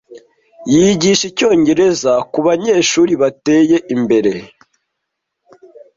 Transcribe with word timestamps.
Yigisha 0.73 1.23
icyongereza 1.31 2.13
kubanyeshuri 2.31 3.13
bateye 3.21 3.77
imbere. 3.95 4.31